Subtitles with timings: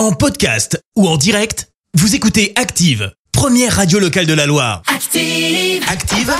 [0.00, 4.80] En podcast ou en direct, vous écoutez Active, première radio locale de la Loire.
[4.86, 5.84] Active.
[5.90, 6.32] Active,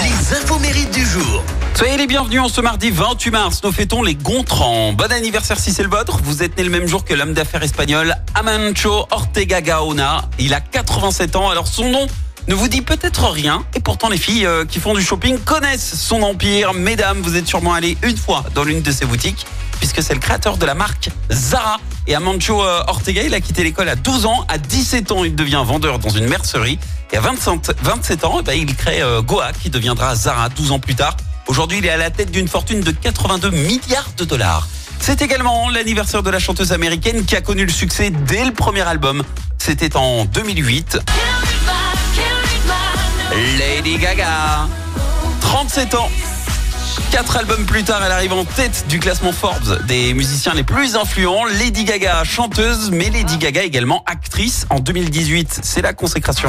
[0.00, 1.44] les infos mérites du jour.
[1.76, 3.60] Soyez les bienvenus en ce mardi 28 mars.
[3.62, 4.94] Nous fêtons les Gontran.
[4.94, 6.18] Bon anniversaire si c'est le vôtre.
[6.24, 10.28] Vous êtes né le même jour que l'homme d'affaires espagnol Amancho Ortega Gaona.
[10.40, 11.48] Il a 87 ans.
[11.50, 12.08] Alors son nom
[12.48, 13.64] ne vous dit peut-être rien.
[13.74, 16.74] Et pourtant les filles euh, qui font du shopping connaissent son empire.
[16.74, 19.46] Mesdames, vous êtes sûrement allées une fois dans l'une de ses boutiques
[19.78, 21.78] puisque c'est le créateur de la marque Zara.
[22.06, 24.44] Et Amancho euh, Ortega, il a quitté l'école à 12 ans.
[24.48, 26.78] À 17 ans, il devient vendeur dans une mercerie.
[27.12, 30.72] Et à 27, 27 ans, eh ben, il crée euh, Goa, qui deviendra Zara 12
[30.72, 31.16] ans plus tard.
[31.46, 34.66] Aujourd'hui, il est à la tête d'une fortune de 82 milliards de dollars.
[34.98, 38.80] C'est également l'anniversaire de la chanteuse américaine qui a connu le succès dès le premier
[38.80, 39.22] album.
[39.58, 40.98] C'était en 2008.
[43.76, 44.68] Lady Gaga.
[45.42, 46.08] 37 ans.
[47.10, 50.96] Quatre albums plus tard, elle arrive en tête du classement Forbes des musiciens les plus
[50.96, 51.44] influents.
[51.44, 54.64] Lady Gaga, chanteuse, mais Lady Gaga également actrice.
[54.70, 56.48] En 2018, c'est la consécration.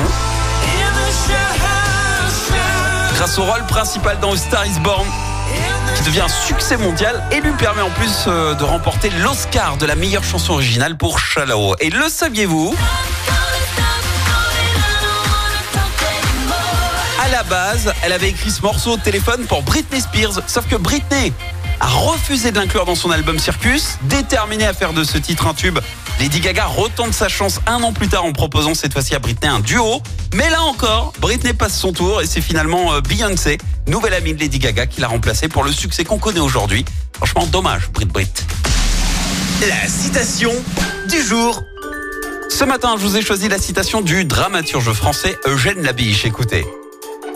[3.16, 5.06] Grâce au rôle principal dans Star is Born,
[5.98, 9.86] qui devient un succès mondial et lui permet en plus euh, de remporter l'Oscar de
[9.86, 11.76] la meilleure chanson originale pour Shallow.
[11.82, 12.74] Et le saviez-vous?
[17.38, 21.32] La base, elle avait écrit ce morceau au téléphone pour Britney Spears, sauf que Britney
[21.80, 25.54] a refusé de l'inclure dans son album Circus, déterminée à faire de ce titre un
[25.54, 25.78] tube.
[26.20, 29.48] Lady Gaga retente sa chance un an plus tard en proposant cette fois-ci à Britney
[29.48, 30.02] un duo.
[30.34, 34.40] Mais là encore, Britney passe son tour et c'est finalement euh, Beyoncé, nouvelle amie de
[34.40, 36.86] Lady Gaga, qui l'a remplacée pour le succès qu'on connaît aujourd'hui.
[37.14, 38.34] Franchement, dommage, Brit Brit.
[39.62, 40.54] La citation
[41.08, 41.62] du jour.
[42.50, 46.26] Ce matin, je vous ai choisi la citation du dramaturge français Eugène Labiche.
[46.26, 46.66] Écoutez.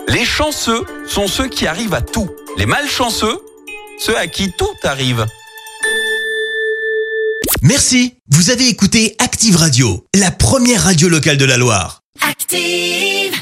[0.08, 2.30] Les chanceux sont ceux qui arrivent à tout.
[2.58, 3.38] Les malchanceux,
[3.98, 5.26] ceux à qui tout arrive.
[7.62, 12.02] Merci, vous avez écouté Active Radio, la première radio locale de la Loire.
[12.20, 13.41] Active.